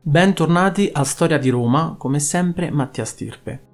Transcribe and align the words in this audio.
Bentornati 0.00 0.88
a 0.92 1.02
Storia 1.02 1.38
di 1.38 1.50
Roma, 1.50 1.96
come 1.98 2.20
sempre 2.20 2.70
Mattia 2.70 3.04
Stirpe. 3.04 3.66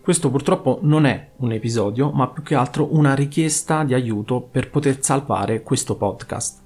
Questo 0.00 0.30
purtroppo 0.30 0.78
non 0.82 1.04
è 1.04 1.32
un 1.38 1.52
episodio, 1.52 2.10
ma 2.12 2.28
più 2.28 2.42
che 2.42 2.54
altro 2.54 2.94
una 2.94 3.14
richiesta 3.14 3.82
di 3.82 3.92
aiuto 3.92 4.40
per 4.40 4.70
poter 4.70 5.02
salvare 5.02 5.62
questo 5.62 5.96
podcast. 5.96 6.62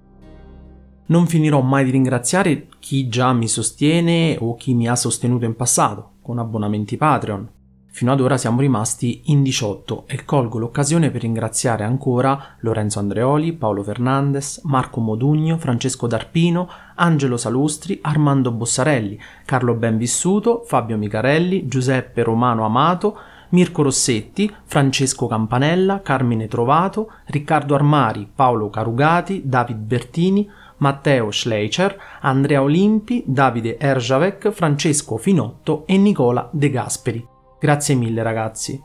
Non 1.06 1.26
finirò 1.26 1.62
mai 1.62 1.86
di 1.86 1.90
ringraziare 1.90 2.68
chi 2.78 3.08
già 3.08 3.32
mi 3.32 3.48
sostiene 3.48 4.36
o 4.38 4.54
chi 4.54 4.74
mi 4.74 4.88
ha 4.88 4.94
sostenuto 4.94 5.46
in 5.46 5.56
passato, 5.56 6.16
con 6.20 6.38
abbonamenti 6.38 6.98
Patreon, 6.98 7.50
Fino 7.94 8.10
ad 8.10 8.20
ora 8.20 8.36
siamo 8.36 8.58
rimasti 8.58 9.22
in 9.26 9.44
18 9.44 10.06
e 10.08 10.24
colgo 10.24 10.58
l'occasione 10.58 11.12
per 11.12 11.20
ringraziare 11.20 11.84
ancora 11.84 12.56
Lorenzo 12.58 12.98
Andreoli, 12.98 13.52
Paolo 13.52 13.84
Fernandez, 13.84 14.62
Marco 14.64 14.98
Modugno, 14.98 15.58
Francesco 15.58 16.08
D'Arpino, 16.08 16.68
Angelo 16.96 17.36
Salustri, 17.36 18.00
Armando 18.02 18.50
Bossarelli, 18.50 19.16
Carlo 19.44 19.74
Benvissuto, 19.74 20.64
Fabio 20.66 20.96
Micarelli, 20.96 21.68
Giuseppe 21.68 22.24
Romano 22.24 22.64
Amato, 22.64 23.16
Mirko 23.50 23.82
Rossetti, 23.82 24.52
Francesco 24.64 25.28
Campanella, 25.28 26.02
Carmine 26.02 26.48
Trovato, 26.48 27.12
Riccardo 27.26 27.76
Armari, 27.76 28.28
Paolo 28.34 28.70
Carugati, 28.70 29.42
David 29.44 29.76
Bertini, 29.76 30.50
Matteo 30.78 31.30
Schleicher, 31.30 31.96
Andrea 32.22 32.60
Olimpi, 32.60 33.22
Davide 33.24 33.78
Erjavec, 33.78 34.50
Francesco 34.50 35.16
Finotto 35.16 35.84
e 35.86 35.96
Nicola 35.96 36.48
De 36.50 36.70
Gasperi. 36.70 37.33
Grazie 37.64 37.94
mille 37.94 38.22
ragazzi. 38.22 38.78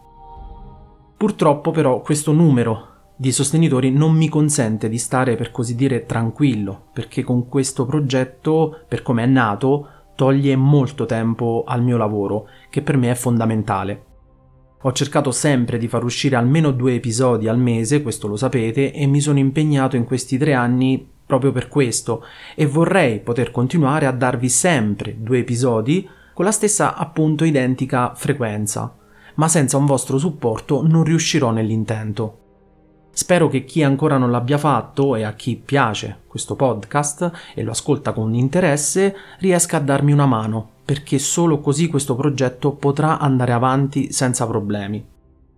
Purtroppo 1.17 1.71
però 1.71 1.99
questo 1.99 2.31
numero 2.31 2.87
di 3.17 3.33
sostenitori 3.33 3.91
non 3.91 4.15
mi 4.15 4.29
consente 4.29 4.87
di 4.87 4.97
stare 4.97 5.35
per 5.35 5.51
così 5.51 5.75
dire 5.75 6.05
tranquillo, 6.05 6.83
perché 6.93 7.21
con 7.21 7.49
questo 7.49 7.85
progetto, 7.85 8.85
per 8.87 9.01
come 9.01 9.23
è 9.23 9.25
nato, 9.25 9.85
toglie 10.15 10.55
molto 10.55 11.05
tempo 11.05 11.65
al 11.67 11.83
mio 11.83 11.97
lavoro, 11.97 12.47
che 12.69 12.81
per 12.81 12.95
me 12.95 13.11
è 13.11 13.15
fondamentale. 13.15 14.05
Ho 14.83 14.93
cercato 14.93 15.31
sempre 15.31 15.77
di 15.77 15.89
far 15.89 16.05
uscire 16.05 16.37
almeno 16.37 16.71
due 16.71 16.93
episodi 16.93 17.49
al 17.49 17.59
mese, 17.59 18.01
questo 18.01 18.29
lo 18.29 18.37
sapete, 18.37 18.93
e 18.93 19.05
mi 19.07 19.19
sono 19.19 19.39
impegnato 19.39 19.97
in 19.97 20.05
questi 20.05 20.37
tre 20.37 20.53
anni 20.53 21.05
proprio 21.25 21.51
per 21.51 21.67
questo, 21.67 22.23
e 22.55 22.65
vorrei 22.65 23.19
poter 23.19 23.51
continuare 23.51 24.05
a 24.05 24.13
darvi 24.13 24.47
sempre 24.47 25.17
due 25.19 25.39
episodi 25.39 26.07
con 26.39 26.47
la 26.47 26.53
stessa 26.53 26.95
appunto 26.95 27.43
identica 27.43 28.13
frequenza, 28.15 28.95
ma 29.35 29.49
senza 29.49 29.75
un 29.75 29.85
vostro 29.85 30.17
supporto 30.17 30.87
non 30.87 31.03
riuscirò 31.03 31.51
nell'intento. 31.51 32.37
Spero 33.11 33.49
che 33.49 33.65
chi 33.65 33.83
ancora 33.83 34.17
non 34.17 34.31
l'abbia 34.31 34.57
fatto 34.57 35.17
e 35.17 35.23
a 35.23 35.33
chi 35.33 35.57
piace 35.57 36.19
questo 36.27 36.55
podcast 36.55 37.29
e 37.53 37.61
lo 37.61 37.71
ascolta 37.71 38.13
con 38.13 38.33
interesse 38.35 39.13
riesca 39.39 39.75
a 39.75 39.81
darmi 39.81 40.13
una 40.13 40.27
mano, 40.27 40.69
perché 40.85 41.19
solo 41.19 41.59
così 41.59 41.89
questo 41.89 42.15
progetto 42.15 42.71
potrà 42.71 43.19
andare 43.19 43.51
avanti 43.51 44.13
senza 44.13 44.47
problemi. 44.47 45.05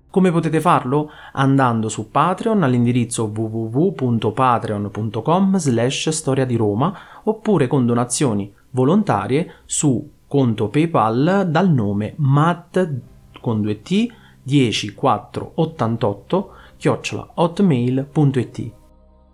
Come 0.10 0.32
potete 0.32 0.60
farlo? 0.60 1.12
Andando 1.34 1.90
su 1.90 2.10
Patreon 2.10 2.64
all'indirizzo 2.64 3.26
www.patreon.com 3.26 5.58
slash 5.58 6.10
storia 6.10 6.46
di 6.46 6.56
Roma 6.56 6.92
oppure 7.26 7.68
con 7.68 7.86
donazioni 7.86 8.52
volontarie 8.72 9.58
su 9.66 10.20
conto 10.32 10.70
PayPal 10.70 11.48
dal 11.50 11.70
nome 11.70 12.14
mat 12.16 12.90
con 13.42 13.60
2t 13.60 14.08
10488 14.44 16.54
chiocciola 16.78 17.32
hotmail.it. 17.34 18.72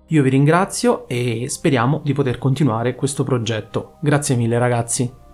Io 0.07 0.23
vi 0.23 0.29
ringrazio 0.29 1.07
e 1.07 1.45
speriamo 1.49 2.01
di 2.03 2.13
poter 2.13 2.39
continuare 2.39 2.95
questo 2.95 3.23
progetto. 3.23 3.97
Grazie 4.01 4.35
mille 4.37 4.57
ragazzi. 4.57 5.26